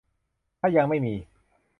[0.59, 1.15] ถ้ายังไม่มี